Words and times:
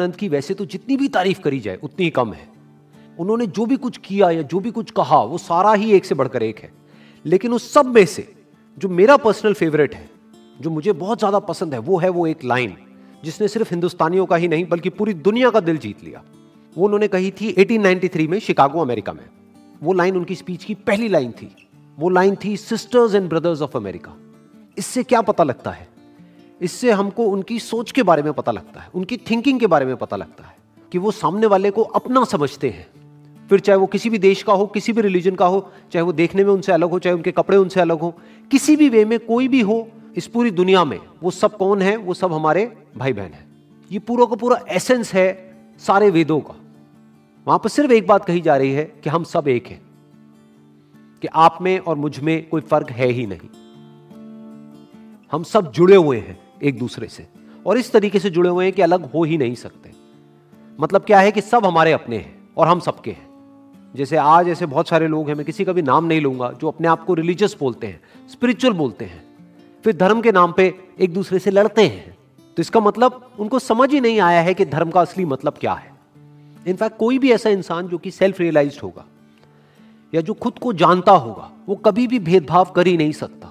आनंद 0.00 0.16
की, 0.16 0.28
वैसे 0.28 0.54
तो 0.54 0.64
जितनी 0.64 0.96
भी 0.96 1.08
तारीफ़ 1.08 1.40
करी 1.40 1.60
जाए, 1.60 1.78
उतनी 1.82 2.04
ही 2.04 2.10
कम 2.10 2.32
है। 2.32 2.48
उन्होंने 3.18 3.46
जो 3.46 3.66
भी 3.66 3.76
कुछ 3.76 3.96
किया 3.96 4.30
या 4.30 4.42
जो 4.42 4.60
भी 4.60 4.70
कुछ 4.70 4.90
कहा, 4.90 5.22
वो 5.22 5.38
सारा 5.38 5.72
ही 5.72 5.92
एक 5.92 6.04
से 6.04 6.14
बढ़कर 6.14 6.42
एक 6.42 6.58
है। 6.58 6.72
लेकिन 7.26 7.52
उस 7.52 7.72
सब 7.72 7.86
में 7.86 8.06
से 8.06 8.34
जो 8.78 8.88
मेरा 8.88 9.16
पर्सनल 9.16 9.54
फेवरेट 9.54 9.94
है, 9.94 10.10
जो 10.60 10.70
मुझे 10.70 10.92
बहुत 10.92 11.18
ज़्यादा 11.18 11.38
पसंद 11.38 11.74
है, 11.74 11.80
वो 11.80 11.98
है 11.98 12.08
वो 12.08 12.26
एक 12.26 12.44
लाइन 12.44 12.76
जिसने 13.24 13.48
सिर्फ़ 13.48 13.70
हिंदुस्तानियों 13.70 14.26
का 14.26 14.36
ही 14.36 14.48
नहीं, 14.48 14.68
बल्कि 14.68 14.90
पूरी 14.90 15.14
दुनिया 15.14 15.50
का 15.50 15.60
दिल 15.60 15.78
जीत 15.78 16.04
लिया। 16.04 16.22
वो 16.76 16.84
उन्होंने 16.84 17.08
कही 17.08 17.30
थी 17.30 17.48
1893 17.48 18.26
में 18.28 18.38
शिकागो, 18.38 18.80
अमेरिका 18.80 19.12
में। 19.12 19.24
वो 19.82 19.92
लाइन 19.92 20.16
उनकी 20.16 20.34
स्पीच 20.34 20.64
की 20.64 20.74
पहली 20.74 21.08
लाइन 21.08 21.32
थी। 21.32 21.68
वो 21.98 22.08
लाइन 22.08 22.36
थी 22.44 22.56
sisters 22.56 23.14
and 23.14 23.28
brothers 23.28 23.62
of 23.62 23.76
America 23.76 24.16
इससे 24.78 25.02
क्या 25.02 25.20
पता 25.20 25.44
लगता 25.44 25.70
है? 25.70 25.88
इससे 26.60 26.90
हमको 26.90 27.24
उनकी 27.24 27.58
सोच 27.58 27.92
के 27.92 28.02
बारे 28.02 28.22
में 28.22 28.32
पता 28.32 28.52
लगता 28.52 28.80
है, 28.80 28.88
उनकी 28.94 29.16
थिंकिंग 29.16 29.60
के 29.60 29.66
बारे 29.66 29.86
में 29.86 29.96
पता 29.96 30.16
लगता 30.16 30.44
है 30.44 30.56
कि 30.92 30.98
वो 30.98 31.10
सामने 31.10 31.46
वाले 31.46 31.70
को 31.70 31.82
अपना 31.82 32.24
समझते 32.24 32.68
हैं। 32.68 32.86
फिर 33.48 33.60
चाहे 33.60 33.78
वो 33.78 33.86
किसी 33.86 34.10
भी 34.10 34.18
देश 34.18 34.42
का 34.42 34.52
हो, 34.52 34.66
किसी 34.66 34.92
भी 34.92 35.02
रिलीजन 35.02 35.34
का 35.34 35.46
हो, 35.46 35.70
चाहे 35.92 36.02
वो 36.02 36.12
देखने 36.12 36.44
में 36.44 36.52
उनसे 36.52 36.72
अलग 36.72 36.90
हो, 36.90 36.98
चाहे 36.98 37.16
उनके 37.16 37.32
कपड़े 37.32 37.56
उनसे 37.56 37.80
अलग 37.80 38.00
हो, 38.00 38.14
किसी 38.50 38.76
भी 38.76 38.88
वे 38.88 39.04
में 39.04 39.18
कोई 39.18 39.48
भी 39.48 39.60
हो, 39.60 39.88
इस 40.16 40.26
पूरी 40.26 40.50
दुनिया 40.50 40.84
में 40.84 40.98
वो 41.22 41.30
सब 41.30 41.56
कौन 41.56 41.82
है, 41.82 41.96
वो 41.96 42.14
सब 42.14 42.32
हमारे 42.32 42.72
भाई 42.96 43.12
बहन 43.12 43.32
है। 43.32 43.46
ये 43.90 43.98
पूरा 43.98 44.24
का 44.24 44.36
पूरा 44.36 44.60
एसेंस 44.68 45.14
है 45.14 45.56
सारे 45.78 46.10
वेदों 46.10 46.40
का। 46.40 46.54
वहाँ 47.46 47.58
पर 47.58 47.68
सिर्फ़ 47.68 47.92
एक 47.92 48.06
बात 48.06 48.24
कही 48.24 48.40
जा 48.40 48.56
रही 48.56 48.72
है 48.72 48.84
कि 49.04 49.10
हम 49.10 49.24
सब 49.24 49.48
एक 49.48 49.66
हैं, 49.66 49.80
कि 51.22 51.28
आप 51.28 51.58
में 51.60 51.78
और 51.78 51.96
मुझमें 51.96 52.48
कोई 52.48 52.60
फ़र्क 52.60 52.90
है 52.90 53.06
ही 53.06 53.26
नहीं। 53.26 53.48
हम 55.32 55.42
सब 55.42 55.72
जुड़े 55.72 55.96
हुए 55.96 56.18
हैं। 56.18 56.49
एक 56.62 56.78
दूसरे 56.78 57.08
से। 57.08 57.26
और 57.66 57.78
इस 57.78 57.92
तरीके 57.92 58.18
से 58.18 58.30
जुड़े 58.30 58.50
हुए 58.50 58.64
हैं 58.64 58.72
कि 58.74 58.82
अलग 58.82 59.12
हो 59.12 59.24
ही 59.24 59.38
नहीं 59.38 59.54
सकते। 59.54 59.90
मतलब 60.80 61.04
क्या 61.04 61.20
है 61.20 61.32
कि 61.32 61.40
सब 61.40 61.66
हमारे 61.66 61.92
अपने 61.92 62.16
हैं 62.16 62.48
और 62.56 62.68
हम 62.68 62.80
सबके 62.80 63.10
हैं। 63.10 63.30
जैसे 63.96 64.16
आज 64.16 64.48
ऐसे 64.48 64.66
बहुत 64.66 64.88
सारे 64.88 65.08
लोग 65.08 65.28
हैं, 65.28 65.34
मैं 65.34 65.46
किसी 65.46 65.64
का 65.64 65.72
भी 65.72 65.82
नाम 65.82 66.04
नहीं 66.04 66.20
लूँगा, 66.20 66.50
जो 66.50 66.68
अपने 66.68 66.88
आप 66.88 67.04
को 67.04 67.14
रिलीजियस 67.14 67.56
बोलते 67.60 67.86
हैं 67.86 68.00
स्पिरिचुअल 68.30 68.74
बोलते 68.74 69.04
हैं। 69.04 69.24
फिर 69.84 69.96
धर्म 69.96 70.20
के 70.20 70.32
नाम 70.32 70.52
पे 70.52 70.74
एक 71.00 71.14
दूसरे 71.14 71.38
से 71.38 71.50
लड़ते 71.50 71.82
हैं। 71.82 72.18
तो 72.56 72.62
इसका 72.62 72.80
मतलब 72.80 73.30
उनको 73.38 73.58
समझ 73.58 73.92
ही 73.92 74.00
नहीं 74.00 74.20
आया 74.20 74.40
है 74.40 74.54
कि 74.54 74.64
धर्म 74.64 74.90
का 74.90 75.00
असली 75.00 75.24
मतलब 75.24 75.52
क्या 75.52 75.72
है। 75.72 75.94
इनफैक्ट 76.66 76.96
कोई 76.96 77.18
भी 77.18 77.32
ऐसा 77.32 77.50
इंसान 77.50 77.88
जो 77.88 77.98
कि 77.98 78.10
सेल्फ 78.10 78.40
रियलाइज़ 78.40 78.80
होगा, 78.82 79.04
या 80.14 80.20
जो 80.20 80.34
खुद 80.34 80.58
को 80.58 80.72
जानता 80.72 81.12
होगा, 81.12 81.50
वो 81.66 81.74
कभी 81.74 82.06
भी 82.06 82.18
भेदभाव 82.18 82.64
कर 82.64 82.86
ही 82.86 82.96
नहीं 82.96 83.12
सकता। 83.12 83.49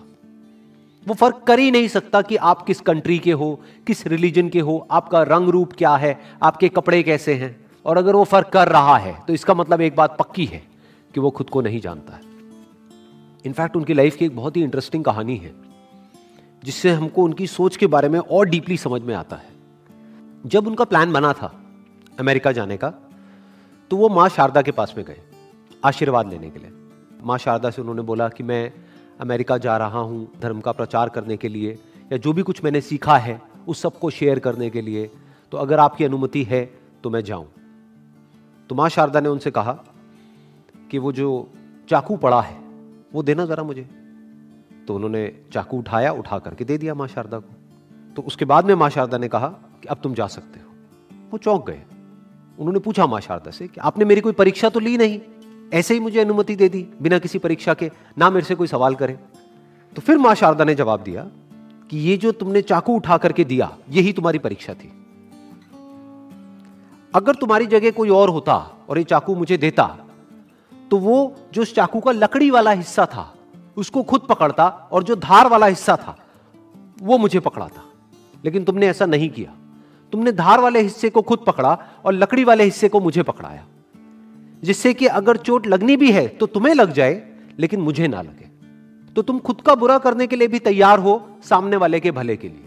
वो 1.08 1.14
फ़र्क 1.14 1.44
कर 1.48 1.60
ही 1.60 1.72
नहीं 1.72 1.88
सकता 1.88 2.22
कि 2.22 2.36
आप 2.36 2.62
किस 2.62 2.82
कंट्री 2.82 3.18
के 3.20 3.32
हो, 3.32 3.60
किस 3.88 4.06
रिलीजन 4.08 4.50
के 4.50 4.60
हो, 4.60 4.88
आपका 4.92 5.22
रंग 5.24 5.50
रूप 5.50 5.74
क्या 5.74 5.96
है, 5.96 6.20
आपके 6.44 6.70
कपड़े 6.70 7.02
कैसे 7.04 7.34
हैं। 7.34 7.56
और 7.86 7.98
अगर 7.98 8.16
वो 8.16 8.24
फ़र्क 8.24 8.48
कर 8.48 8.68
रहा 8.68 8.98
है 8.98 9.14
तो 9.28 9.34
इसका 9.34 9.54
मतलब 9.54 9.82
एक 9.82 9.96
बात 9.96 10.18
पक्की 10.20 10.46
है 10.46 10.62
कि 11.14 11.20
वो 11.20 11.30
खुद 11.32 11.50
को 11.50 11.62
नहीं 11.62 11.80
जानता 11.82 12.14
है। 12.14 12.22
इनफैक्ट 13.46 13.76
उनकी 13.76 13.94
लाइफ 13.94 14.16
की 14.16 14.26
एक 14.26 14.36
बहुत 14.36 14.58
ही 14.58 14.64
इंटरेस्टिंग 14.64 15.04
कहानी 15.04 15.38
है, 15.38 15.54
जिससे 16.64 16.92
हमको 16.92 17.24
उनकी 17.24 17.48
सोच 17.48 17.78
के 17.78 17.88
बारे 17.88 18.10
में 18.10 18.20
और 18.20 18.46
डीपली 18.46 18.78
समझ 18.78 19.02
में 19.02 19.14
आता 19.16 19.36
है। 19.36 19.58
जब 20.46 20.68
उनका 20.68 20.84
प्लान 20.86 21.14
बना 21.14 21.32
था 21.34 21.54
अमेरिका 22.18 22.52
जाने 22.52 22.78
का 22.78 22.90
तो 23.92 23.98
वो 23.98 24.10
माँ 24.10 24.28
शारदा 24.30 24.62
के 24.62 24.72
पास 24.72 24.94
में 24.98 25.06
गए, 25.06 25.18
आशीर्वाद 25.84 26.30
लेने 26.30 26.50
के 26.50 26.60
लिए। 26.60 26.72
माँ 27.24 27.38
शारदा 27.38 27.70
से 27.70 27.82
उन्होंने 27.82 28.02
बोला 28.04 28.28
कि 28.30 28.44
मैं 28.44 28.72
अमेरिका 29.20 29.58
जा 29.58 29.78
रहा 29.78 30.00
हूँ 30.00 30.28
धर्म 30.42 30.60
का 30.62 30.72
प्रचार 30.72 31.10
करने 31.10 31.38
के 31.38 31.50
लिए, 31.50 31.78
या 32.12 32.18
जो 32.18 32.34
भी 32.34 32.42
कुछ 32.42 32.64
मैंने 32.64 32.82
सीखा 32.82 33.18
है, 33.18 33.42
उस 33.68 33.82
सबको 33.82 34.10
शेयर 34.10 34.40
करने 34.40 34.70
के 34.70 34.82
लिए 34.82 35.10
तो 35.52 35.58
अगर 35.58 35.80
आपकी 35.80 36.04
अनुमति 36.06 36.44
है 36.44 36.64
तो 37.04 37.10
मैं 37.10 37.24
जाऊँ। 37.24 37.48
तो 38.70 38.76
माँ 38.76 38.90
शारदा 38.90 39.20
ने 39.20 39.30
उनसे 39.30 39.52
कहा 39.52 39.74
कि 40.92 40.98
वो 40.98 41.12
जो 41.12 41.30
चाकू 41.90 42.18
पड़ा 42.18 42.42
है, 42.42 42.58
वो 43.14 43.24
देना 43.24 43.46
ज़रा 43.46 43.64
मुझे। 43.64 43.88
तो 44.88 44.96
उन्होंने 44.96 45.32
चाकू 45.54 45.78
उठाया, 45.78 46.12
उठा 46.12 46.40
करके 46.40 46.66
दे 46.66 46.78
दिया 46.78 46.94
माँ 46.94 47.08
शारदा 47.08 47.40
को। 47.40 48.14
तो 48.16 48.22
उसके 48.22 48.46
बाद 48.46 48.66
में 48.66 48.76
माँ 48.76 48.90
शारदा 48.90 49.18
ने 49.18 49.28
कहा 49.28 49.48
कि 49.82 49.88
अब 49.88 50.00
तुम 50.04 50.14
जा 50.14 50.28
सकते 50.28 50.60
हो। 50.60 50.68
वो 51.32 51.38
चौंक 51.38 51.66
गए। 51.68 51.82
उन्होंने 52.60 52.80
पूछा 52.80 53.06
माँ 53.08 53.20
शारदा 53.22 53.52
से 53.52 53.68
कि 53.68 53.82
आपने 53.82 54.06
मेरी 54.06 54.22
कोई 54.22 54.34
परीक्षा 54.34 54.70
तो 54.70 54.80
ली 54.80 54.98
नहीं? 54.98 55.20
ऐसे 55.74 55.94
ही 55.94 56.00
मुझे 56.00 56.20
अनुमति 56.20 56.56
दे 56.56 56.70
दी 56.70 56.88
बिना 57.02 57.20
किसी 57.20 57.40
परीक्षा 57.40 57.74
के, 57.74 57.92
ना 58.18 58.30
मेरे 58.30 58.46
से 58.46 58.56
कोई 58.56 58.68
सवाल 58.68 58.96
करे। 58.96 59.20
तो 59.96 60.02
फिर 60.02 60.18
माँ 60.18 60.34
शारदा 60.36 60.64
ने 60.64 60.76
जवाब 60.76 61.04
दिया 61.04 61.28
कि 61.90 61.98
ये 62.00 62.18
जो 62.18 62.32
तुमने 62.32 62.62
चाकू 62.62 62.96
उठा 62.96 63.18
करके 63.18 63.44
दिया, 63.44 63.72
यही 63.90 64.14
तुम्हारी 64.14 64.40
परीक्षा 64.40 64.74
थी। 64.74 64.92
अगर 67.14 67.36
तुम्हारी 67.36 67.66
जगह 67.66 67.92
कोई 67.92 68.10
और 68.10 68.30
होता 68.30 68.56
और 68.90 68.98
ये 68.98 69.04
चाकू 69.04 69.36
मुझे 69.36 69.58
देता 69.58 69.86
तो 70.92 70.98
वो 70.98 71.36
जो 71.54 71.62
उस 71.62 71.74
चाकू 71.76 72.00
का 72.00 72.12
लकड़ी 72.12 72.50
वाला 72.50 72.72
हिस्सा 72.72 73.06
था, 73.06 73.34
उसको 73.78 74.04
खुद 74.04 74.22
पकड़ता 74.22 74.68
और 74.92 75.04
जो 75.04 75.16
धार 75.16 75.48
वाला 75.48 75.66
हिस्सा 75.66 75.96
था, 75.96 76.18
वो 77.02 77.18
मुझे 77.18 77.40
पकड़ाता। 77.40 77.84
लेकिन 78.46 78.64
तुमने 78.64 78.88
ऐसा 78.88 79.06
नहीं 79.06 79.30
किया। 79.30 79.54
तुमने 80.12 80.32
धार 80.32 80.60
वाले 80.60 80.82
हिस्से 80.82 81.10
को 81.10 81.22
खुद 81.22 81.40
पकड़ा 81.48 81.78
और 82.06 82.14
लकड़ी 82.14 82.44
वाले 82.44 82.64
हिस्से 82.64 82.90
को 82.90 83.00
मुझे 83.00 83.24
पकड़ाया। 83.24 83.66
जिससे 84.64 84.94
कि 84.94 85.06
अगर 85.08 85.38
चोट 85.38 85.68
लगनी 85.68 85.96
भी 85.98 86.12
है 86.12 86.28
तो 86.30 86.46
तुम्हें 86.46 86.74
लग 86.76 86.92
जाए, 86.92 87.22
लेकिन 87.60 87.82
मुझे 87.82 88.08
ना 88.08 88.22
लगे। 88.22 88.48
तो 89.16 89.22
तुम 89.22 89.40
खुद 89.40 89.62
का 89.62 89.76
बुरा 89.76 89.98
करने 89.98 90.28
के 90.28 90.36
लिए 90.36 90.48
भी 90.48 90.60
तैयार 90.60 91.00
हो 91.00 91.22
सामने 91.44 91.76
वाले 91.76 92.00
के 92.00 92.12
भले 92.12 92.36
के 92.38 92.48
लिए। 92.48 92.66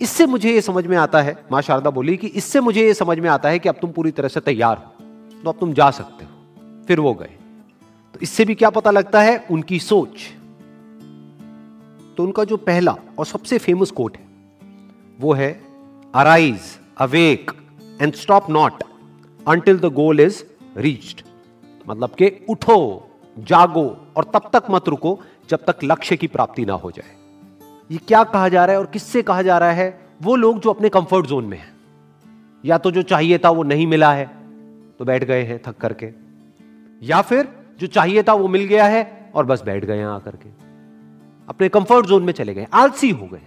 इससे 0.00 0.26
मुझे 0.26 0.54
यह 0.54 0.60
समझ 0.60 0.86
में 0.86 0.96
आता 0.96 1.20
है, 1.22 1.36
माँ 1.52 1.60
शारदा 1.62 1.90
बोली 1.90 2.16
कि 2.16 2.26
इससे 2.26 2.60
मुझे 2.60 2.86
यह 2.86 2.92
समझ 2.92 3.18
में 3.18 3.28
आता 3.30 3.48
है 3.48 3.58
कि 3.58 3.68
अब 3.68 3.76
तुम 3.82 3.90
पूरी 3.90 4.10
तरह 4.10 4.28
से 4.28 4.40
तैयार 4.40 4.76
हो 4.76 5.04
तो 5.42 5.50
अब 5.50 5.58
तुम 5.60 5.72
जा 5.72 5.90
सकते 5.90 6.24
हो। 6.24 6.84
फिर 6.88 7.00
वो 7.00 7.12
गए। 7.14 7.30
तो 8.14 8.20
इससे 8.22 8.44
भी 8.44 8.54
क्या 8.54 8.70
पता 8.70 8.90
लगता 8.90 9.20
है? 9.22 9.36
उनकी 9.50 9.78
सोच। 9.78 10.24
तो 12.16 12.24
उनका 12.24 12.44
जो 12.44 12.56
पहला 12.56 12.96
और 13.18 13.26
सबसे 13.26 13.58
फ़ेमस 13.58 13.90
कोट 13.90 14.16
है, 14.16 14.26
वो 15.20 15.32
है 15.32 15.50
arise 16.14 16.60
awake 16.98 17.50
and 18.00 18.14
stop 18.14 18.50
not 18.50 18.82
until 19.46 19.78
the 19.78 19.92
goal 19.94 20.20
is 20.20 20.42
reached 20.76 21.22
मतलब 21.88 22.10
कि 22.10 22.30
उठो, 22.48 23.10
जागो 23.38 23.86
और 24.16 24.24
तब 24.24 24.50
तक 24.52 24.70
मत 24.70 24.88
रुको 24.88 25.18
जब 25.50 25.64
तक 25.64 25.84
लक्ष्य 25.84 26.16
की 26.16 26.26
प्राप्ति 26.26 26.64
ना 26.64 26.72
हो 26.74 26.90
जाए। 26.90 27.14
ये 27.90 27.98
क्या 27.98 28.22
कहा 28.24 28.48
जा 28.48 28.64
रहा 28.64 28.74
है 28.74 28.80
और 28.80 28.86
किससे 28.86 29.22
कहा 29.22 29.42
जा 29.42 29.58
रहा 29.58 29.72
है? 29.72 29.88
वो 30.22 30.36
लोग 30.36 30.60
जो 30.60 30.70
अपने 30.70 30.88
कंफर्ट 30.88 31.26
जोन 31.26 31.44
में 31.44 31.58
हैं। 31.58 31.74
या 32.64 32.78
तो 32.78 32.90
जो 32.90 33.02
चाहिए 33.02 33.38
था 33.38 33.50
वो 33.50 33.62
नहीं 33.62 33.86
मिला 33.86 34.12
है 34.12 34.26
तो 34.98 35.04
बैठ 35.04 35.24
गए 35.24 35.42
हैं 35.42 35.60
थक 35.66 35.76
करके। 35.76 36.10
या 37.02 37.20
फिर 37.22 37.48
जो 37.78 37.86
चाहिए 37.86 38.22
था 38.22 38.32
वो 38.32 38.48
मिल 38.48 38.64
गया 38.64 38.84
है 38.84 39.30
और 39.34 39.46
बस 39.46 39.62
बैठ 39.62 39.84
गए 39.84 39.98
हैं 39.98 40.06
आकर 40.06 40.36
के 40.36 40.48
अपने 41.48 41.68
कंफर्ट 41.68 42.06
जोन 42.06 42.22
में 42.22 42.32
चले 42.32 42.54
गए 42.54 42.66
आलसी 42.74 43.10
हो 43.10 43.26
गए 43.26 43.42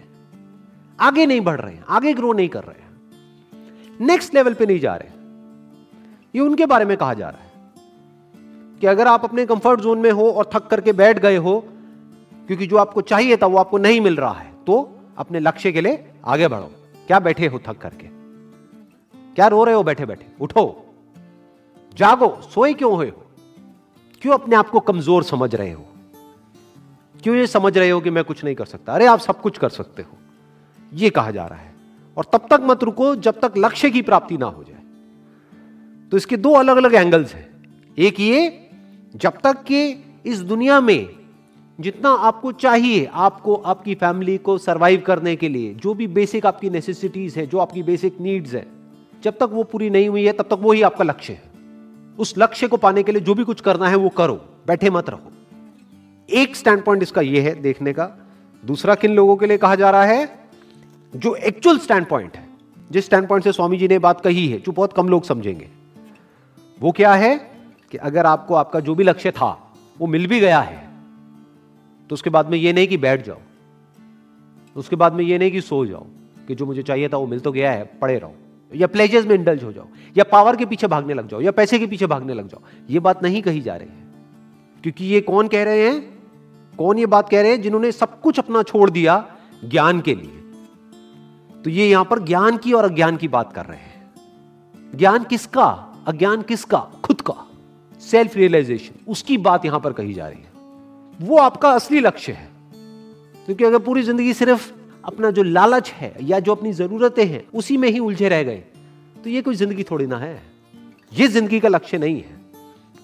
आगे 0.99 1.25
नहीं 1.25 1.41
बढ़ 1.41 1.59
रहे 1.61 1.73
हैं, 1.73 1.83
आगे 1.89 2.13
ग्रो 2.13 2.33
नहीं 2.33 2.49
कर 2.49 2.63
रहे 2.63 2.81
हैं। 2.81 2.87
नेक्स्ट 4.01 4.35
लेवल 4.35 4.53
पे 4.53 4.65
नहीं 4.65 4.79
जा 4.79 4.95
रहे 4.95 5.17
ये 6.35 6.41
उनके 6.41 6.65
बारे 6.65 6.85
में 6.85 6.95
कहा 6.97 7.13
जा 7.13 7.29
रहा 7.29 7.43
है। 7.43 7.48
कि 8.81 8.87
अगर 8.87 9.07
आप 9.07 9.23
अपने 9.23 9.45
कंफर्ट 9.45 9.81
जोन 9.81 9.99
में 9.99 10.11
हो 10.11 10.29
और 10.31 10.49
थक 10.53 10.67
करके 10.67 10.91
बैठ 10.93 11.19
गए 11.19 11.37
हो, 11.37 11.59
क्योंकि 12.47 12.67
जो 12.67 12.77
आपको 12.77 13.01
चाहिए 13.01 13.37
था 13.37 13.45
वो 13.45 13.57
आपको 13.57 13.77
नहीं 13.77 14.01
मिल 14.01 14.15
रहा 14.15 14.33
है 14.33 14.51
तो 14.67 14.99
अपने 15.17 15.39
लक्ष्य 15.39 15.71
के 15.71 15.81
लिए 15.81 16.11
आगे 16.25 16.47
बढ़ो। 16.47 16.71
क्या 17.07 17.19
बैठे 17.19 17.47
हो 17.47 17.59
थक 17.59 17.77
करके? 17.77 18.07
क्या 19.35 19.47
रो 19.47 19.63
रहे 19.63 19.75
हो 19.75 19.83
बैठे 19.83 20.05
बैठे? 20.05 20.25
उठो। 20.41 20.85
जागो। 21.97 22.41
सोए 22.41 22.73
क्यों 22.73 22.93
हुए 22.93 23.09
हो? 23.09 23.25
क्यों 24.21 24.33
अपने 24.33 24.55
आप 24.55 24.69
को 24.69 24.79
कमज़ोर 24.79 25.23
समझ 25.23 25.55
रहे 25.55 25.71
हो? 25.71 25.85
क्यों 27.23 27.35
ये 27.35 27.47
समझ 27.47 27.77
रहे 27.77 27.89
हो 27.89 28.01
कि 28.01 28.09
मैं 28.09 28.23
कुछ 28.23 28.43
नहीं 28.43 28.55
कर 28.55 28.65
सकता? 28.65 28.93
अरे, 28.93 29.05
आप 29.05 29.19
सब 29.19 29.41
कुछ 29.41 29.57
कर 29.57 29.69
सकते 29.69 30.01
हो। 30.01 30.17
ये 30.93 31.09
कहा 31.09 31.31
जा 31.31 31.45
रहा 31.45 31.59
है। 31.59 31.73
और 32.17 32.25
तब 32.33 32.47
तक 32.49 32.59
मत 32.63 32.83
रुको 32.83 33.15
जब 33.15 33.39
तक 33.39 33.53
लक्ष्य 33.57 33.89
की 33.89 34.01
प्राप्ति 34.01 34.37
ना 34.37 34.45
हो 34.45 34.63
जाए। 34.63 34.81
तो 36.09 36.17
इसके 36.17 36.37
दो 36.37 36.53
अलग 36.53 36.77
अलग 36.77 36.93
एंगल्स 36.93 37.33
हैं। 37.33 37.49
एक 37.97 38.19
ये 38.19 38.68
जब 39.15 39.33
तक 39.43 39.53
कि 39.53 40.05
इस 40.25 40.39
दुनिया 40.39 40.81
में 40.81 41.09
जितना 41.79 42.09
आपको 42.09 42.51
चाहिए 42.51 43.09
आपको 43.13 43.55
आपकी 43.55 43.95
फैमिली 43.95 44.37
को 44.37 44.57
सरवाइव 44.57 45.03
करने 45.07 45.35
के 45.35 45.49
लिए, 45.49 45.73
जो 45.73 45.93
भी 45.93 46.07
बेसिक 46.07 46.45
आपकी 46.45 46.69
नेसेसिटीज 46.69 47.37
है, 47.37 47.47
जो 47.47 47.57
आपकी 47.57 47.83
बेसिक 47.83 48.17
नीड्स 48.21 48.53
है, 48.53 48.67
जब 49.23 49.33
तक 49.33 49.49
वो 49.51 49.63
पूरी 49.63 49.89
नहीं 49.89 50.09
हुई 50.09 50.25
है, 50.25 50.33
तब 50.33 50.43
तक 50.43 50.53
वो 50.53 50.71
ही 50.71 50.81
आपका 50.81 51.03
लक्ष्य 51.03 51.33
है। 51.33 51.41
उस 52.19 52.33
लक्ष्य 52.37 52.67
को 52.67 52.77
पाने 52.77 53.03
के 53.03 53.11
लिए 53.11 53.21
जो 53.21 53.33
भी 53.33 53.43
कुछ 53.43 53.61
करना 53.61 53.89
है, 53.89 53.95
वो 53.95 54.09
करो, 54.09 54.45
बैठे 54.67 54.89
मत 54.89 55.09
रहो। 55.09 55.31
एक 56.29 56.55
स्टैंड 56.55 56.83
पॉइंट 56.83 57.03
इसका 57.03 57.21
यह 57.21 57.43
है 57.43 57.61
देखने 57.61 57.93
का। 57.93 58.27
दूसरा 58.65 58.95
किन 58.95 59.11
लोगों 59.11 59.35
के 59.35 59.45
लिए 59.45 59.57
कहा 59.57 59.75
जा 59.75 59.89
रहा 59.89 60.05
है? 60.05 60.39
जो 61.15 61.35
एक्चुअल 61.35 61.77
स्टैंड 61.77 62.05
पॉइंट 62.05 62.37
है। 62.37 62.49
जिस 62.91 63.05
स्टैंड 63.05 63.27
पॉइंट 63.27 63.43
से 63.43 63.51
स्वामी 63.51 63.77
जी 63.77 63.87
ने 63.87 63.99
बात 63.99 64.21
कही 64.21 64.47
है, 64.47 64.59
जो 64.59 64.71
बहुत 64.71 64.93
कम 64.93 65.09
लोग 65.09 65.23
समझेंगे। 65.23 65.67
वो 66.79 66.91
क्या 66.91 67.13
है? 67.13 67.48
कि 67.91 67.97
अगर 67.97 68.25
आपको 68.25 68.53
आपका 68.53 68.79
जो 68.79 68.95
भी 68.95 69.03
लक्ष्य 69.03 69.31
था, 69.31 69.73
वो 69.99 70.07
मिल 70.07 70.27
भी 70.27 70.39
गया 70.39 70.59
है 70.59 70.89
तो 72.09 72.13
उसके 72.13 72.29
बाद 72.29 72.49
में 72.49 72.57
ये 72.57 72.73
नहीं 72.73 72.87
कि 72.87 72.97
बैठ 72.97 73.25
जाओ। 73.25 73.37
उसके 74.75 74.95
बाद 74.95 75.13
में 75.13 75.23
ये 75.23 75.37
नहीं 75.37 75.51
कि 75.51 75.61
सो 75.61 75.85
जाओ, 75.85 76.05
कि 76.47 76.55
जो 76.55 76.65
मुझे 76.65 76.83
चाहिए 76.83 77.09
था 77.09 77.17
वो 77.17 77.27
मिल 77.27 77.39
तो 77.39 77.51
गया 77.51 77.71
है, 77.71 77.85
पड़े 78.01 78.17
रहो। 78.17 78.35
या 78.75 78.87
प्लेजर्स 78.87 79.25
में 79.25 79.35
इंडल्ज 79.35 79.63
हो 79.63 79.71
जाओ, 79.71 79.85
या 80.17 80.23
पावर 80.23 80.55
के 80.55 80.65
पीछे 80.65 80.87
भागने 80.87 81.13
लग 81.13 81.27
जाओ, 81.27 81.41
या 81.41 81.51
पैसे 81.51 81.79
के 81.79 81.87
पीछे 81.87 82.07
भागने 82.07 82.33
लग 82.33 82.47
जाओ। 82.47 82.61
ये 82.89 82.99
बात 82.99 83.23
नहीं 83.23 83.41
कही 83.41 83.61
जा 83.61 83.75
रही 83.75 83.89
है। 83.89 84.07
क्योंकि 84.83 85.05
ये 85.05 85.21
कौन 85.21 85.47
कह 85.47 85.63
रहे 85.63 85.89
हैं? 85.89 86.01
कौन 86.77 86.97
ये 86.97 87.05
बात 87.05 87.29
कह 87.29 87.41
रहे 87.41 87.51
हैं 87.51 87.61
जिन्होंने 87.61 87.91
सब 87.91 88.21
कुछ 88.21 88.39
अपना 88.39 88.63
छोड़ 88.63 88.89
दिया 88.89 89.35
ज्ञान 89.65 90.01
के 90.01 90.15
लिए? 90.15 90.41
तो 91.63 91.69
ये 91.69 91.89
यहाँ 91.89 92.05
पर 92.05 92.19
ज्ञान 92.19 92.57
की 92.57 92.73
और 92.73 92.85
अज्ञान 92.85 93.17
की 93.17 93.27
बात 93.27 93.53
कर 93.53 93.65
रहे 93.65 93.77
हैं। 93.77 94.11
ज्ञान 94.95 95.23
किसका? 95.23 95.67
अज्ञान 96.07 96.41
किसका? 96.41 96.79
खुद 96.79 97.21
का। 97.21 97.48
सेल्फ 98.01 98.35
रियलाइजेशन 98.37 99.05
उसकी 99.07 99.37
बात 99.39 99.65
यहाँ 99.65 99.79
पर 99.79 99.93
कही 99.93 100.13
जा 100.13 100.27
रही 100.27 100.39
है। 100.39 100.47
वो 101.19 101.37
आपका 101.37 101.71
असली 101.71 101.99
लक्ष्य 101.99 102.31
है। 102.33 102.47
क्योंकि 103.45 103.63
अगर 103.63 103.79
पूरी 103.79 104.01
ज़िंदगी 104.03 104.33
सिर्फ़ 104.33 104.71
अपना 105.03 105.31
जो 105.31 105.43
लालच 105.43 105.89
है 105.91 106.13
या 106.21 106.39
जो 106.39 106.55
अपनी 106.55 106.73
जरूरतें 106.73 107.25
हैं, 107.25 107.43
उसी 107.49 107.77
में 107.77 107.89
ही 107.89 107.99
उलझे 107.99 108.29
रह 108.29 108.43
गए 108.43 108.63
तो 109.23 109.29
ये 109.29 109.41
कोई 109.41 109.55
ज़िंदगी 109.55 109.83
थोड़ी 109.83 110.05
ना 110.07 110.17
है। 110.17 110.41
ये 111.11 111.27
ज़िंदगी 111.27 111.59
का 111.59 111.69
लक्ष्य 111.69 111.97
नहीं 111.97 112.15
है। 112.17 112.37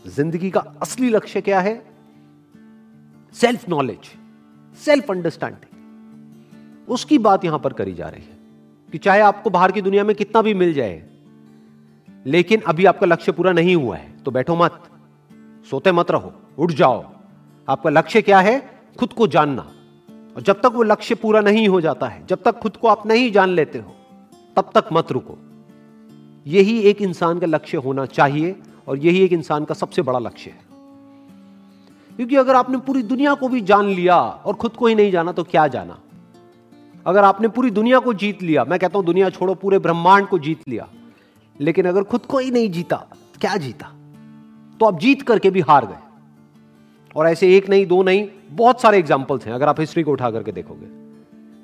ज़िंदगी 0.07 0.50
का 0.50 0.59
असली 0.81 1.09
लक्ष्य 1.09 1.41
क्या 1.41 1.59
है? 1.59 1.81
सेल्फ 3.36 3.68
नॉलेज 3.69 4.12
सेल्फ 4.80 5.12
अंडरस्टैंडिंग 5.12 6.89
उसकी 6.89 7.18
बात 7.19 7.45
यहाँ 7.45 7.59
पर 7.59 7.74
करी 7.74 7.94
जा 7.94 8.07
रही 8.07 8.21
है 8.21 8.38
कि 8.89 8.98
चाहे 8.98 9.21
आपको 9.21 9.50
बाहर 9.50 9.71
की 9.71 9.81
दुनिया 9.81 10.03
में 10.03 10.15
कितना 10.15 10.41
भी 10.41 10.53
मिल 10.53 10.74
जाए 10.74 11.03
लेकिन 12.25 12.62
अभी 12.62 12.86
आपका 12.86 13.06
लक्ष्य 13.06 13.31
पूरा 13.31 13.51
नहीं 13.51 13.75
हुआ 13.75 13.98
है 13.98 14.18
तो 14.25 14.31
बैठो 14.31 14.56
मत। 14.56 14.83
सोते 15.69 15.92
मत 15.92 16.12
रहो, 16.12 16.33
उठ 16.57 16.72
जाओ। 16.72 17.06
आपका 17.69 17.89
लक्ष्य 17.89 18.22
क्या 18.22 18.39
है? 18.39 18.80
खुद 19.00 19.13
को 19.13 19.27
जानना। 19.27 19.72
और 20.36 20.42
जब 20.42 20.54
तक 20.54 20.66
वो 20.66 20.83
लक्ष्य 20.83 21.16
पूरा 21.16 21.42
नहीं 21.42 21.68
हो 21.68 21.81
जाता 21.81 22.07
है, 22.07 22.25
जब 22.30 22.44
तक 22.44 22.60
खुद 22.60 22.77
को 22.77 22.88
आप 22.88 23.07
नहीं 23.07 23.31
जान 23.31 23.50
लेते 23.50 23.80
हो, 23.80 23.95
तब 24.56 24.72
तक 24.75 24.89
मत 24.94 25.12
रुको। 25.12 25.38
यही 26.48 26.80
एक 26.80 27.01
इंसान 27.01 27.39
का 27.39 27.48
लक्ष्य 27.48 27.77
होना 27.77 28.06
चाहिए, 28.06 28.56
और 28.88 28.98
यही 28.98 29.22
एक 29.22 29.33
इंसान 29.33 29.66
का 29.66 29.75
सबसे 29.75 30.01
बड़ा 30.01 30.19
लक्ष्य 30.19 30.50
है। 30.50 30.60
क्योंकि 32.16 32.36
अगर 32.36 32.56
आपने 32.56 32.77
पूरी 32.77 33.04
दुनिया 33.04 33.33
को 33.33 33.48
भी 33.48 33.62
जान 33.62 33.86
लिया 33.86 34.18
और 34.18 34.54
खुद 34.54 34.72
को 34.72 34.88
ही 34.88 34.95
नहीं 34.95 35.12
जाना 35.12 35.31
तो 35.31 35.44
क्या 35.44 35.68
जाना? 35.68 36.00
अगर 37.07 37.24
आपने 37.24 37.48
पूरी 37.48 37.72
दुनिया 37.72 38.00
को 38.00 38.13
जीत 38.13 38.44
लिया, 38.44 38.66
मैं 38.66 38.80
कहता 38.80 38.98
हूँ 38.98 39.06
दुनिया 39.06 39.30
छोड़ो, 39.30 39.56
पूरे 39.56 39.80
ब्रह्मांड 39.80 40.27
को 40.27 40.39
जीत 40.39 40.62
लिया 40.68 40.88
लेकिन 41.62 41.86
अगर 41.86 42.04
खुद 42.04 42.22
को 42.22 42.38
ही 42.38 42.52
नहीं 42.52 42.72
जीता, 42.72 43.07
क्या 43.42 43.57
जीता? 43.57 43.92
तो 44.80 44.86
आप 44.86 45.00
जीत 45.00 45.22
करके 45.22 45.50
भी 45.50 45.60
हार 45.60 45.86
गए। 45.86 45.98
और 47.16 47.28
ऐसे 47.28 47.57
एक 47.57 47.69
नहीं, 47.69 47.86
दो 47.86 48.04
नहीं, 48.04 48.30
बहुत 48.52 48.81
सारे 48.81 48.98
एग्जाम्पल्स 48.98 49.46
हैं, 49.46 49.54
अगर 49.54 49.68
आप 49.68 49.80
हिस्ट्री 49.80 50.04
को 50.04 50.12
उठा 50.12 50.31
करके 50.31 50.52
देखोगे, 50.52 50.86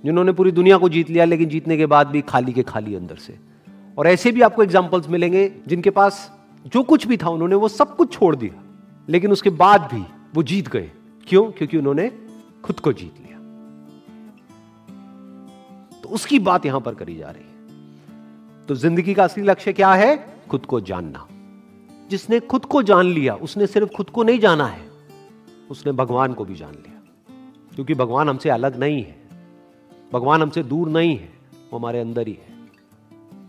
जिन्होंने 0.06 0.32
पूरी 0.32 0.52
दुनिया 0.52 0.78
को 0.78 0.90
जीत 0.90 1.10
लिया, 1.10 1.26
लेकिन 1.26 1.50
जीतने 1.50 1.78
के 1.78 1.86
बाद 1.86 2.08
भी 2.08 2.22
खाली 2.22 2.54
के 2.54 2.64
खाली 2.64 2.96
अंदर 2.96 3.16
से। 3.16 3.40
और 3.98 4.08
ऐसे 4.08 4.32
भी 4.32 4.42
आपको 4.42 4.64
एग्जाम्पल्स 4.64 5.10
मिलेंगे, 5.10 5.52
जिनके 5.68 5.90
पास 5.90 6.40
जो 6.68 6.84
कुछ 6.84 7.08
भी 7.08 7.18
था, 7.18 7.30
उन्होंने 7.30 7.56
वो 7.56 7.68
सब 7.68 7.96
कुछ 7.96 8.14
छोड़ 8.14 8.36
दिया, 8.36 8.64
लेकिन 9.10 9.32
उसके 9.32 9.50
बाद 9.50 9.82
भी 9.82 10.06
वो 10.34 10.44
जीत 10.44 10.68
गए। 10.68 10.92
क्यों? 11.28 11.52
क्योंकि 11.52 11.78
उन्होंने 11.78 12.12
खुद 12.64 12.80
को 12.80 12.94
जीत 12.94 13.14
लिया। 13.20 13.38
तो 16.04 16.10
उसकी 16.10 16.40
बात 16.40 16.66
यहाँ 16.66 16.82
पर 16.82 16.94
करी 16.94 17.18
जा 17.18 17.30
रही 17.30 17.44
है। 17.44 17.52
तो 18.72 18.76
ज़िंदगी 18.76 19.14
का 19.14 19.24
असली 19.24 19.44
लक्ष्य 19.44 19.74
क्या 19.74 19.94
है? 19.94 20.38
खुद 20.50 20.66
को 20.66 20.82
जानना। 20.82 21.28
जिसने 22.10 22.40
खुद 22.40 22.66
को 22.66 22.84
जान 22.84 23.06
लिया, 23.06 23.36
उसने 23.36 23.68
सिर्फ़ 23.68 23.90
खुद 23.90 24.10
को 24.10 24.24
नहीं 24.24 24.40
जाना 24.40 24.66
है, 24.66 24.82
उसने 25.72 25.92
भगवान 25.92 26.34
को 26.34 26.46
भी 26.46 26.56
जान 26.56 26.72
लिया। 26.72 27.02
क्योंकि 27.76 27.94
भगवान 27.94 28.30
हमसे 28.30 28.50
अलग 28.50 28.80
नहीं 28.80 29.04
है। 29.04 29.16
भगवान 30.14 30.42
हमसे 30.42 30.64
दूर 30.64 30.90
नहीं 30.90 31.18
है, 31.18 31.34
वो 31.72 31.80
हमारे 31.80 32.00
अंदर 32.00 32.28
ही 32.28 32.34
है। 32.34 32.56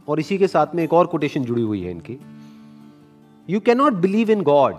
और 0.09 0.21
इसी 0.21 0.39
के 0.39 0.49
साथ 0.49 0.67
में 0.75 0.85
एक 0.85 0.93
और 0.93 1.07
कोटेशन 1.07 1.45
जुड़ी 1.45 1.63
हुई 1.63 1.83
है 1.83 1.91
इनकी। 1.91 2.19
You 3.51 3.61
cannot 3.61 3.93
believe 3.93 4.31
in 4.31 4.43
God 4.43 4.77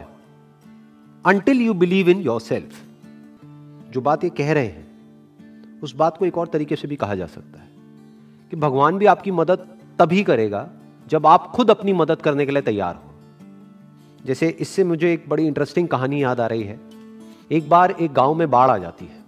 until 1.26 1.62
you 1.62 1.74
believe 1.74 2.10
in 2.10 2.22
yourself 2.42 2.84
जो 3.92 4.02
बात 4.02 4.24
ये 4.24 4.30
कह 4.30 4.54
रहे 4.54 4.68
हैं, 4.68 4.88
उस 5.82 5.96
बात 5.96 6.18
को 6.18 6.26
एक 6.26 6.38
और 6.38 6.48
तरीके 6.48 6.76
से 6.76 6.88
भी 6.88 6.96
कहा 6.96 7.16
जा 7.16 7.26
सकता 7.26 7.60
है 7.60 7.68
कि 8.50 8.56
भगवान 8.56 8.98
भी 8.98 9.06
आपकी 9.06 9.32
मदद 9.32 9.73
तभी 10.00 10.24
करेगा 10.24 10.68
जब 11.08 11.26
आप 11.28 11.52
खुद 11.52 11.72
अपनी 11.72 11.94
मदद 11.94 12.22
करने 12.22 12.46
के 12.46 12.52
लिए 12.52 12.62
तैयार 12.62 12.96
हो। 12.96 13.12
जैसे 14.26 14.48
इससे 14.60 14.84
मुझे 14.84 15.12
एक 15.14 15.28
बड़ी 15.30 15.46
इंटरेस्टिंग 15.48 15.88
कहानी 15.88 16.22
याद 16.24 16.40
आ 16.40 16.46
रही 16.48 16.64
है। 16.64 16.80
एक 17.52 17.70
बार 17.70 17.92
एक 17.92 18.14
गाँव 18.14 18.34
में 18.34 18.50
बाढ़ 18.52 18.70
आ 18.70 18.78
जाती 18.78 19.06
है 19.06 19.22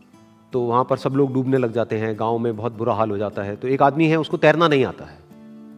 तो 0.53 0.61
वहाँ 0.61 0.83
पर 0.83 0.97
सब 0.97 1.13
लोग 1.13 1.33
डूबने 1.33 1.57
लग 1.57 1.73
जाते 1.73 1.97
हैं, 1.97 2.15
गाँव 2.19 2.37
में 2.37 2.55
बहुत 2.57 2.77
बुरा 2.77 2.93
हाल 2.93 3.11
हो 3.11 3.17
जाता 3.17 3.43
है 3.43 3.55
तो 3.55 3.67
एक 3.67 3.81
आदमी 3.81 4.07
है, 4.07 4.17
उसको 4.17 4.37
तैरना 4.37 4.67
नहीं 4.67 4.85
आता 4.85 5.05
है। 5.05 5.17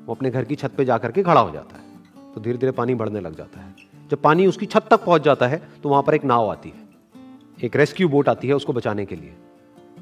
वो 0.05 0.15
अपने 0.15 0.29
घर 0.29 0.43
की 0.43 0.55
छत 0.55 0.71
पे 0.77 0.85
जाकर 0.85 1.11
के 1.11 1.23
खड़ा 1.23 1.41
हो 1.41 1.51
जाता 1.51 1.77
है 1.77 2.33
तो 2.33 2.41
धीरे 2.41 2.57
धीरे 2.57 2.71
पानी 2.73 2.95
बढ़ने 2.95 3.19
लग 3.21 3.37
जाता 3.37 3.59
है। 3.59 3.75
जब 4.11 4.21
पानी 4.21 4.45
उसकी 4.47 4.65
छत 4.65 4.87
तक 4.91 5.03
पहुँच 5.05 5.23
जाता 5.23 5.47
है 5.47 5.61
तो 5.83 5.89
वहाँ 5.89 6.03
पर 6.03 6.15
एक 6.15 6.25
नाव 6.25 6.49
आती 6.51 6.69
है। 6.69 6.85
एक 7.63 7.75
रेस्क्यू 7.75 8.09
बोट 8.09 8.29
आती 8.29 8.47
है 8.47 8.53
उसको 8.53 8.73
बचाने 8.73 9.05
के 9.05 9.15
लिए। 9.15 9.33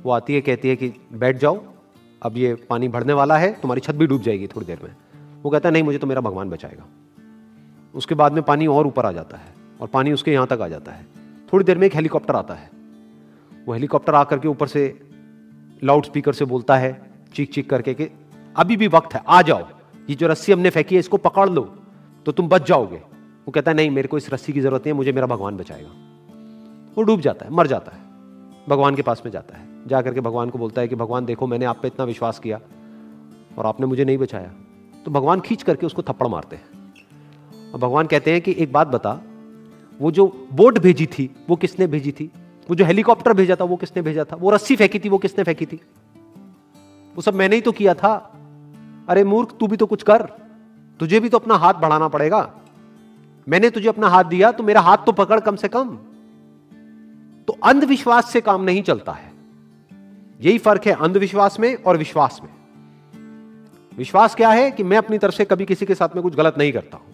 वो 0.04 0.12
आती 0.12 0.34
है, 0.34 0.42
कहती 0.42 0.70
है 0.70 0.76
कि 0.76 0.92
बैठ 1.14 1.38
जाओ 1.38 1.56
अब 2.22 2.38
ये 2.38 2.54
पानी 2.70 2.88
भरने 2.88 3.14
वाला 3.14 3.38
है, 3.38 3.52
तुम्हारी 3.62 3.82
छत 3.82 3.96
भी 3.96 4.08
डूब 4.08 4.22
जाएगी 4.22 4.48
थोड़ी 4.48 4.66
देर 4.68 4.80
में। 4.84 4.96
वो 5.44 5.52
कहता 5.52 5.70
है, 5.70 5.74
नहीं, 5.74 5.84
मुझे 5.84 5.98
तो 5.98 6.08
मेरा 6.08 6.22
भगवान 6.22 6.50
बचाएगा। 6.50 6.86
उसके 7.96 8.16
बाद 8.16 8.34
में 8.34 8.44
पानी 8.44 8.68
और 8.68 8.88
ऊपर 8.88 9.06
आ 9.06 9.12
जाता 9.12 9.38
है 9.38 9.54
और 9.82 9.88
पानी 9.88 10.12
उसके 10.12 10.34
यहाँ 10.34 10.48
तक 10.48 10.62
आ 10.62 10.68
जाता 10.68 10.92
है। 10.92 11.06
थोड़ी 11.54 11.66
देर 11.66 11.78
में 11.78 11.88
एक 11.88 11.96
हेलीकॉप्टर 11.96 12.36
आता 12.36 12.54
है। 12.54 12.70
वो 13.66 13.74
हेलीकॉप्टर 13.74 14.16
आकर 14.16 14.40
के 14.40 14.48
ऊपर 14.48 14.68
से 14.68 15.10
लाउड 15.84 16.06
स्पीकर 16.06 16.34
से 16.34 16.46
बोलता 16.46 16.78
है 16.78 17.12
चीख 17.36 17.52
चीख 17.52 17.70
करके 17.70 17.94
कि, 17.94 18.10
अभी 18.56 18.78
भी 18.78 18.88
वक्त 18.88 19.14
है, 19.14 19.24
आ 19.28 19.42
जाओ। 19.42 19.68
ये 20.10 20.16
जो 20.16 20.28
रस्सी 20.28 20.52
हमने 20.52 20.70
फेंकी 20.70 20.96
है, 20.96 21.00
इसको 21.00 21.18
पकड़ 21.18 21.50
लो 21.50 21.62
तो 22.26 22.32
तुम 22.32 22.48
बच 22.48 22.68
जाओगे। 22.68 22.98
वो 23.46 23.52
कहता 23.52 23.72
है, 23.72 23.78
नहीं, 23.78 23.90
मेरे 23.90 24.08
को 24.08 24.18
इस 24.18 24.34
रस्सी 24.34 24.54
की 24.54 24.62
ज़रूरत 24.62 24.82
नहीं 24.82 24.94
है, 24.94 24.98
मुझे 24.98 25.12
मेरा 25.12 25.28
भगवान 25.28 25.58
बचाएगा। 25.58 25.90
वो 26.98 27.04
डूब 27.04 27.22
जाता 27.22 27.46
है, 27.46 27.52
मर 27.52 27.68
जाता 27.68 27.92
है, 27.92 28.02
भगवान 28.70 28.96
के 28.96 29.02
पास 29.02 29.22
में 29.26 29.32
जाता 29.32 29.58
है। 29.58 29.75
जा 29.88 30.02
करके 30.02 30.22
भगवान 30.22 30.50
को 30.50 30.60
बोलता 30.60 30.82
है 30.82 30.88
कि 30.88 30.96
भगवान 30.96 31.26
देखो, 31.26 31.48
मैंने 31.48 31.66
आप 31.66 31.80
पे 31.82 31.88
इतना 31.88 32.06
विश्वास 32.06 32.40
किया 32.40 32.60
और 33.58 33.66
आपने 33.66 33.86
मुझे 33.86 34.06
नहीं 34.06 34.18
बचाया। 34.18 34.54
तो 35.06 35.12
भगवान 35.12 35.40
खींच 35.40 35.64
करके 35.64 35.86
उसको 35.86 36.02
थप्पड़ 36.02 36.28
मारते 36.28 36.56
हैं। 36.56 36.94
और 37.72 37.80
भगवान 37.80 38.08
कहते 38.08 38.32
हैं 38.32 38.42
कि 38.42 38.56
एक 38.58 38.72
बात 38.72 38.88
बता, 38.88 39.22
वो 40.02 40.12
जो 40.12 40.48
बोट 40.54 40.80
भेजी 40.80 41.06
थी, 41.06 41.36
वो 41.50 41.56
किसने 41.56 41.88
भेजी 41.88 42.12
थी? 42.12 42.32
वो 42.70 42.76
जो 42.76 42.86
हेलीकॉप्टर 42.86 43.34
भेजा 43.34 43.56
था, 43.56 43.64
वो 43.64 43.76
किसने 43.76 44.02
भेजा 44.02 44.24
था? 44.24 44.36
वो 44.36 44.50
रस्सी 44.50 44.76
फेंकी 44.76 45.00
थी, 45.00 45.10
वो 45.10 45.18
किसने 45.18 45.44
फेंकी 45.44 45.66
थी? 45.66 45.82
वो 47.16 47.22
सब 47.22 47.34
मैंने 47.34 47.56
ही 47.56 47.62
तो 47.62 47.72
किया 47.72 47.94
था। 47.94 48.38
अरे 49.10 49.24
मूर्ख, 49.24 49.52
तू 49.60 49.68
भी 49.68 49.78
तो 49.78 49.86
कुछ 49.86 50.04
कर। 50.04 50.22
तुझे 51.00 51.20
भी 51.20 51.30
तो 51.30 51.38
अपना 51.40 51.56
हाथ 51.56 51.74
बढ़ाना 51.74 52.08
पड़ेगा। 52.08 52.54
मैंने 53.50 53.70
तुझे 53.70 53.90
अपना 53.90 54.08
हाथ 54.08 54.24
दिया 54.24 54.52
तो 54.52 54.64
मेरा 54.64 54.82
हाथ 54.82 54.98
तो 54.98 55.12
पकड़ 55.12 55.40
कम 55.40 55.56
से 55.56 55.68
कम। 55.68 55.98
तो 57.48 57.58
अंधविश्वास 57.64 58.32
से 58.32 58.42
काम 58.42 58.64
नहीं 58.64 58.84
चलता 58.84 59.12
है। 59.12 59.35
यही 60.46 60.58
फ़र्क 60.58 60.86
है 60.86 60.94
अंधविश्वास 60.94 61.60
में 61.60 61.76
और 61.76 61.98
विश्वास 61.98 62.42
में। 62.44 62.50
विश्वास 63.98 64.36
क्या 64.36 64.50
है 64.50 64.72
कि 64.72 64.84
मैं 64.84 64.98
अपनी 64.98 65.18
तरफ़ 65.18 65.36
से 65.36 65.46
कभी 65.46 65.66
किसी 65.66 65.86
के 65.86 65.96
साथ 65.96 66.10
में 66.16 66.24
कुछ 66.24 66.36
गलत 66.36 66.56
नहीं 66.58 66.72
करता 66.72 66.98
हूँ। 66.98 67.06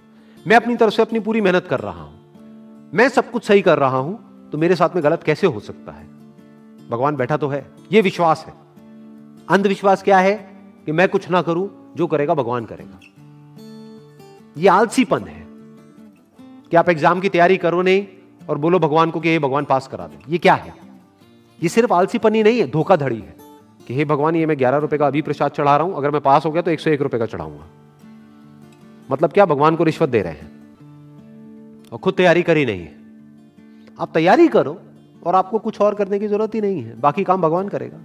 मैं 0.47 0.55
अपनी 0.55 0.75
तरफ़ 0.75 0.93
से 0.93 1.01
अपनी 1.01 1.19
पूरी 1.19 1.41
मेहनत 1.41 1.67
कर 1.69 1.79
रहा 1.79 2.01
हूँ। 2.01 2.19
मैं 2.93 3.09
सब 3.09 3.31
कुछ 3.31 3.45
सही 3.45 3.61
कर 3.61 3.77
रहा 3.77 3.97
हूँ 3.97 4.49
तो 4.49 4.57
मेरे 4.57 4.75
साथ 4.75 4.89
में 4.95 5.03
गलत 5.03 5.23
कैसे 5.23 5.47
हो 5.47 5.59
सकता 5.59 5.91
है? 5.91 6.07
भगवान 6.89 7.15
बैठा 7.15 7.37
तो 7.37 7.47
है। 7.47 7.71
यह 7.91 8.01
विश्वास 8.01 8.45
है। 8.47 8.53
अंधविश्वास 9.49 10.03
क्या 10.03 10.19
है 10.19 10.33
कि 10.85 10.91
मैं 10.91 11.09
कुछ 11.09 11.29
ना 11.29 11.41
करूँ, 11.41 11.93
जो 11.95 12.07
करेगा 12.07 12.33
भगवान 12.33 12.65
करेगा। 12.65 12.99
यह 14.57 14.73
आलसीपन 14.73 15.23
है। 15.23 15.47
कि 16.71 16.77
आप 16.77 16.89
एग्ज़ाम 16.89 17.19
की 17.19 17.29
तैयारी 17.29 17.57
करो 17.57 17.81
नहीं 17.81 18.07
और 18.49 18.57
बोलो 18.57 18.79
भगवान 18.79 19.11
को 19.11 19.19
कि 19.19 19.29
हे 19.29 19.39
भगवान 19.39 19.65
पास 19.65 19.87
करा 19.87 20.07
दे। 20.07 20.19
ये 20.29 20.37
क्या 20.37 20.53
है? 20.53 20.90
ये 21.61 21.69
सिर्फ़ 21.69 21.93
आलसीपन 21.93 22.33
नहीं 22.33 22.59
है, 22.59 22.67
धोखाधड़ी 22.67 23.15
है 23.17 23.35
कि 23.87 23.95
हे 23.95 24.05
भगवान, 24.05 24.35
ये 24.35 24.45
मैं 24.45 24.57
ग्यारह 24.57 24.77
रुपए 24.77 24.97
का 24.97 25.07
अभी 25.07 25.21
प्रसाद 25.21 25.51
चढ़ा 25.51 25.75
रहा 25.77 25.85
हूँ, 25.85 25.95
अगर 25.95 26.11
मैं 26.11 26.21
पास 26.21 26.45
हो 26.45 26.51
गया 26.51 26.61
तो 26.61 26.71
एक 26.71 26.79
सौ 26.79 26.89
एक 26.89 27.01
रुपए 27.01 27.17
का 27.19 27.25
चढ़ाऊँगा। 27.25 27.65
मतलब 29.09 29.31
क्या 29.31 29.45
भगवान 29.45 29.75
को 29.75 29.83
रिश्वत 29.83 30.09
दे 30.09 30.21
रहे 30.21 30.33
हैं? 30.33 30.49
और 31.91 31.97
खुद 31.97 32.13
तैयारी 32.13 32.43
करी 32.43 32.65
नहीं 32.65 32.81
है। 32.81 32.99
आप 33.99 34.11
तैयारी 34.13 34.47
करो 34.47 34.79
और 35.23 35.35
आपको 35.35 35.59
कुछ 35.59 35.79
और 35.81 35.95
करने 35.95 36.19
की 36.19 36.27
ज़रूरत 36.27 36.55
ही 36.55 36.61
नहीं 36.61 36.81
है, 36.83 36.99
बाकी 36.99 37.23
काम 37.23 37.41
भगवान 37.41 37.69
करेगा। 37.69 37.99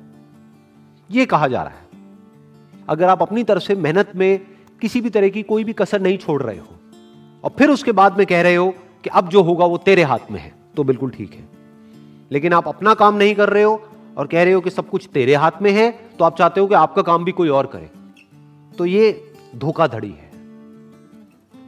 यह 1.11 1.25
कहा 1.25 1.49
जा 1.49 1.63
रहा 1.63 1.73
है। 1.73 1.85
अगर 2.89 3.09
आप 3.09 3.23
अपनी 3.23 3.45
तरफ़ 3.45 3.63
से 3.63 3.75
मेहनत 3.77 4.13
में 4.17 4.41
किसी 4.83 5.01
भी 5.01 5.11
तरह 5.11 5.29
की 5.29 5.43
कोई 5.43 5.65
भी 5.65 5.73
कसर 5.73 6.01
नहीं 6.01 6.19
छोड़ 6.19 6.43
रहे 6.43 6.59
हो, 6.59 6.69
और 7.45 7.51
फिर 7.59 7.71
उसके 7.71 7.93
बाद 7.93 8.19
में 8.19 8.27
कह 8.27 8.43
रहे 8.43 8.55
हो 8.55 8.71
कि 9.05 9.11
अब 9.11 9.29
जो 9.29 9.43
होगा 9.43 9.65
वो 9.65 9.77
तेरे 9.79 10.03
हाथ 10.03 10.31
में 10.31 10.41
है 10.41 10.53
तो 10.77 10.85
बिल्कुल 10.85 11.11
ठीक 11.11 11.35
है। 11.35 11.56
लेकिन 12.33 12.53
आप 12.53 12.69
अपना 12.69 12.95
काम 12.95 13.15
नहीं 13.15 13.35
कर 13.35 13.49
रहे 13.49 13.63
हो 13.63 13.89
और 14.17 14.27
कह 14.27 14.43
रहे 14.45 14.53
हो 14.53 14.61
कि 14.61 14.71
सब 14.71 14.89
कुछ 14.89 15.09
तेरे 15.13 15.35
हाथ 15.35 15.51
में 15.63 15.73
है 15.73 15.91
तो 16.19 16.25
आप 16.25 16.37
चाहते 16.37 16.61
हो 16.61 16.67
कि 16.67 16.75
आपका 16.75 17.03
काम 17.03 17.25
भी 17.25 17.33
कोई 17.33 17.49
और 17.49 17.67
करे। 17.67 17.91
तो 18.79 18.87
ये 18.87 19.35
धोखाधड़ी 19.57 20.11
है। 20.11 20.31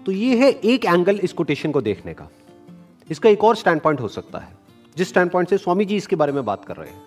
तो 0.04 0.12
ये 0.12 0.36
है 0.36 0.50
एक 0.50 0.84
एंगल 0.84 1.16
इस 1.16 1.32
कोटेशन 1.32 1.70
को 1.70 1.80
देखने 1.80 2.14
का। 2.14 2.28
इसका 3.10 3.28
एक 3.28 3.44
और 3.44 3.56
स्टैंड 3.56 3.80
पॉइंट 3.80 4.00
हो 4.00 4.08
सकता 4.08 4.38
है। 4.38 4.48
जिस 4.96 5.08
स्टैंड 5.08 5.30
पॉइंट 5.30 5.48
से 5.48 5.58
स्वामी 5.58 5.84
जी 5.84 5.96
इसके 5.96 6.16
बारे 6.16 6.32
में 6.32 6.44
बात 6.44 6.64
कर 6.64 6.76
रहे 6.76 6.88
हैं। 6.88 7.02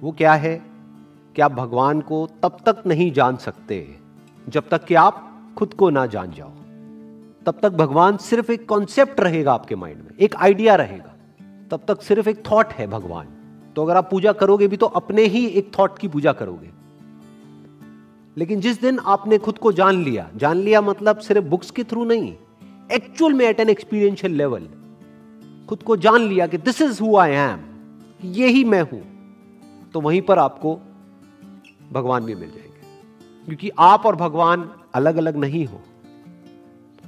वो 0.00 0.12
क्या 0.12 0.34
है? 0.34 0.76
कि 1.36 1.42
आप 1.42 1.52
भगवान 1.52 2.00
को 2.00 2.28
तब 2.42 2.56
तक 2.68 2.82
नहीं 2.86 3.12
जान 3.12 3.36
सकते, 3.36 3.96
जब 4.48 4.68
तक 4.68 4.84
कि 4.84 4.94
आप 4.94 5.40
खुद 5.58 5.74
को 5.74 5.90
ना 5.90 6.06
जान 6.06 6.30
जाओ। 6.30 6.48
तब 7.46 7.58
तक 7.62 7.70
भगवान 7.70 8.16
सिर्फ़ 8.16 8.52
एक 8.52 8.68
कॉन्सेप्ट 8.68 9.20
रहेगा 9.20 9.52
आपके 9.52 9.76
माइंड 9.76 9.98
में, 9.98 10.10
एक 10.20 10.36
आइडिया 10.36 10.74
रहेगा। 10.74 11.15
तब 11.70 11.80
तक 11.88 12.02
सिर्फ़ 12.02 12.28
एक 12.28 12.42
थॉट 12.50 12.72
है 12.72 12.86
भगवान। 12.86 13.28
तो 13.76 13.84
अगर 13.84 13.96
आप 13.96 14.10
पूजा 14.10 14.32
करोगे 14.32 14.68
भी 14.68 14.76
तो 14.76 14.86
अपने 14.86 15.22
ही 15.22 15.46
एक 15.46 15.72
थॉट 15.78 15.98
की 15.98 16.08
पूजा 16.08 16.32
करोगे। 16.32 16.70
लेकिन 18.36 18.60
जिस 18.60 18.80
दिन 18.80 18.98
आपने 18.98 19.38
खुद 19.38 19.58
को 19.58 19.72
जान 19.72 20.04
लिया 20.04 20.30
जान 20.36 20.56
लिया 20.56 20.80
मतलब 20.80 21.18
सिर्फ़ 21.18 21.44
बुक्स 21.44 21.70
के 21.70 21.84
थ्रू 21.84 22.04
नहीं 22.04 22.36
एक्चुअल 22.92 23.32
में 23.32 23.46
एट 23.46 23.60
एन 23.60 23.68
एक्सपीरियंशियल 23.68 24.32
लेवल 24.32 24.68
खुद 25.68 25.82
को 25.82 25.96
जान 25.96 26.20
लिया 26.20 26.46
कि 26.46 26.58
this 26.58 26.82
is 26.82 27.02
who 27.02 27.16
I 27.16 27.30
am 27.30 27.60
यही 28.24 28.64
मैं 28.64 28.82
हूँ 28.82 29.02
तो 29.92 30.00
वहीं 30.00 30.22
पर 30.22 30.38
आपको 30.38 30.80
भगवान 31.92 32.24
भी 32.24 32.34
मिल 32.34 32.48
जाएँगे। 32.48 32.76
क्योंकि 33.46 33.70
आप 33.78 34.06
और 34.06 34.16
भगवान 34.16 34.70
अलग 34.94 35.16
अलग 35.16 35.36
नहीं 35.36 35.66
हो। 35.66 35.80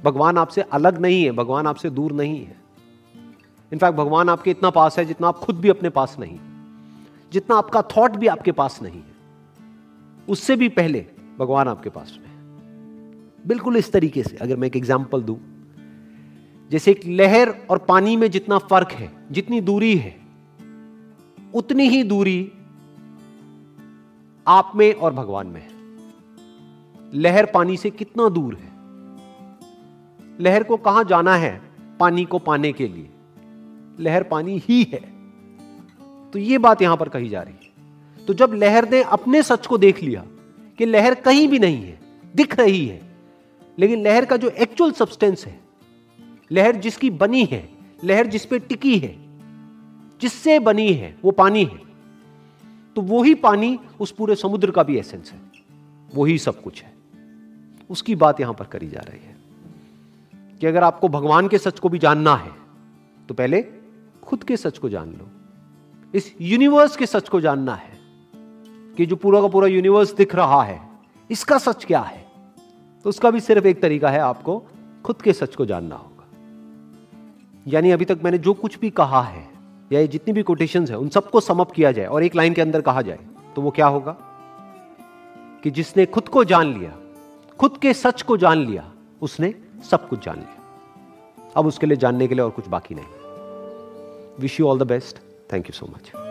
भगवान 0.03 0.37
आपसे 0.37 0.61
अलग 0.61 0.97
नहीं 0.97 1.23
है, 1.23 1.31
भगवान 1.31 1.67
आपसे 1.67 1.89
दूर 1.89 2.11
नहीं 2.11 2.45
है। 2.45 2.58
इनफैक्ट 3.71 3.97
भगवान 3.97 4.29
आपके 4.29 4.51
इतना 4.51 4.69
पास 4.69 4.97
है 4.99 5.05
जितना 5.05 5.27
आप 5.27 5.39
खुद 5.39 5.59
भी 5.59 5.69
अपने 5.69 5.89
पास 5.89 6.15
नहीं 6.19 6.37
जितना 7.31 7.55
आपका 7.55 7.81
थॉट 7.97 8.15
भी 8.15 8.27
आपके 8.27 8.51
पास 8.51 8.79
नहीं 8.81 8.99
है। 8.99 9.17
उससे 10.27 10.55
भी 10.55 10.69
पहले 10.69 11.05
भगवान 11.39 11.67
आपके 11.67 11.89
पास 11.89 12.17
में 12.17 12.27
बिल्कुल 13.47 13.77
इस 13.77 13.91
तरीके 13.91 14.23
से, 14.23 14.37
अगर 14.37 14.55
मैं 14.55 14.67
एक 14.67 14.75
एग्ज़ाम्पल 14.75 15.21
दूँ। 15.21 15.37
जैसे 16.71 16.91
एक 16.91 17.01
लहर 17.05 17.53
और 17.69 17.77
पानी 17.77 18.15
में 18.17 18.29
जितना 18.31 18.57
फ़र्क 18.57 18.91
है, 18.91 19.11
जितनी 19.31 19.61
दूरी 19.61 19.95
है, 19.97 20.15
उतनी 21.53 21.87
ही 21.89 22.03
दूरी 22.03 22.51
आप 24.47 24.71
में 24.75 24.93
और 24.93 25.13
भगवान 25.13 25.47
में 25.47 25.61
है। 25.61 25.69
लहर 27.13 27.45
पानी 27.45 27.77
से 27.77 27.89
कितना 27.89 28.29
दूर 28.29 28.55
है? 28.55 28.71
लहर 30.39 30.63
को 30.63 30.77
कहाँ 30.77 31.03
जाना 31.03 31.35
है? 31.35 31.61
पानी 31.99 32.25
को 32.25 32.39
पाने 32.39 32.71
के 32.73 32.87
लिए। 32.87 33.09
लहर 33.99 34.23
पानी 34.23 34.61
ही 34.65 34.83
है। 34.83 34.99
तो 36.31 36.39
यह 36.39 36.59
बात 36.59 36.81
यहाँ 36.81 36.97
पर 36.97 37.09
कही 37.09 37.29
जा 37.29 37.41
रही 37.41 37.53
है। 37.53 38.25
तो 38.25 38.33
जब 38.33 38.53
लहर 38.53 38.89
ने 38.89 39.01
अपने 39.03 39.43
सच 39.43 39.67
को 39.67 39.77
देख 39.77 40.03
लिया 40.03 40.25
कि 40.77 40.85
लहर 40.85 41.13
कहीं 41.15 41.47
भी 41.47 41.59
नहीं 41.59 41.83
है, 41.83 41.99
दिख 42.35 42.59
रही 42.59 42.85
है, 42.87 43.01
लेकिन 43.79 44.03
लहर 44.03 44.25
का 44.25 44.37
जो 44.37 44.49
एक्चुअल 44.49 44.91
सब्सटेंस 44.91 45.45
है, 45.45 45.59
लहर 46.51 46.75
जिसकी 46.75 47.09
बनी 47.09 47.45
है, 47.45 47.69
लहर 48.03 48.27
जिस 48.27 48.45
पे 48.45 48.59
टिकी 48.59 48.97
है, 48.97 49.15
जिससे 50.21 50.59
बनी 50.59 50.93
है, 50.93 51.15
वो 51.23 51.31
पानी 51.31 51.63
है। 51.63 51.79
तो 52.95 53.01
वही 53.01 53.33
पानी 53.33 53.79
उस 53.99 54.11
पूरे 54.11 54.35
समुद्र 54.35 54.71
का 54.71 54.83
भी 54.83 54.97
एसेंस 54.97 55.31
है। 55.31 55.39
वही 56.15 56.37
सब 56.37 56.61
कुछ 56.61 56.83
है। 56.83 56.93
उसकी 57.89 58.15
बात 58.15 58.41
यहाँ 58.41 58.53
पर 58.53 58.65
करी 58.65 58.87
जा 58.87 58.99
रही 58.99 59.19
है 59.19 59.35
कि 60.59 60.67
अगर 60.67 60.83
आपको 60.83 61.07
भगवान 61.07 61.47
के 61.47 61.57
सच 61.57 61.79
को 61.79 61.89
भी 61.89 61.99
जानना 61.99 62.35
है 62.35 62.51
तो 63.27 63.33
पहले 63.33 63.61
खुद 64.29 64.43
के 64.43 64.57
सच 64.57 64.77
को 64.77 64.89
जान 64.89 65.09
लो। 65.09 65.27
इस 66.15 66.35
यूनिवर्स 66.41 66.95
के 66.95 67.05
सच 67.05 67.29
को 67.29 67.41
जानना 67.41 67.75
है 67.75 67.97
कि 68.97 69.05
जो 69.05 69.15
पूरा 69.15 69.41
का 69.41 69.47
पूरा 69.47 69.67
यूनिवर्स 69.67 70.13
दिख 70.13 70.35
रहा 70.35 70.63
है, 70.63 70.89
इसका 71.31 71.57
सच 71.57 71.85
क्या 71.85 71.99
है? 71.99 72.25
तो 73.03 73.09
उसका 73.09 73.31
भी 73.31 73.39
सिर्फ़ 73.39 73.67
एक 73.67 73.81
तरीका 73.81 74.09
है 74.09 74.19
आपको 74.19 74.63
खुद 75.05 75.21
के 75.21 75.33
सच 75.33 75.55
को 75.55 75.65
जानना 75.65 75.95
होगा। 75.95 76.25
यानी 77.67 77.91
अभी 77.91 78.05
तक 78.05 78.19
मैंने 78.23 78.37
जो 78.37 78.53
कुछ 78.53 78.79
भी 78.79 78.89
कहा 78.89 79.21
है, 79.21 79.49
या 79.91 79.99
ये 79.99 80.07
जितनी 80.07 80.33
भी 80.33 80.43
कोटेशन 80.43 80.87
है, 80.87 80.97
उन 80.97 81.09
सबको 81.09 81.39
समअप 81.39 81.71
किया 81.71 81.91
जाए 81.91 82.05
और 82.05 82.23
एक 82.23 82.35
लाइन 82.35 82.53
के 82.53 82.61
अंदर 82.61 82.81
कहा 82.81 83.01
जाए 83.01 83.19
तो 83.55 83.61
वो 83.61 83.71
क्या 83.71 83.87
होगा? 83.87 84.17
कि 85.63 85.71
जिसने 85.71 86.05
खुद 86.05 86.27
को 86.27 86.43
जान 86.43 86.79
लिया, 86.79 86.93
खुद 87.59 87.77
के 87.77 87.93
सच 87.93 88.21
को 88.21 88.37
जान 88.37 88.57
लिया, 88.57 88.91
उसने 89.21 89.55
सब 89.91 90.09
कुछ 90.09 90.25
जान 90.25 90.35
लिया। 90.35 91.53
अब 91.57 91.65
उसके 91.65 91.87
लिए 91.87 91.97
जानने 91.97 92.27
के 92.27 92.35
लिए 92.35 92.43
और 92.43 92.51
कुछ 92.51 92.67
बाकी 92.67 92.95
नहीं। 92.95 93.18
Wish 94.39 94.57
you 94.57 94.67
all 94.67 94.77
the 94.77 94.85
best. 94.85 95.19
Thank 95.49 95.67
you 95.67 95.73
so 95.73 95.87
much. 95.87 96.28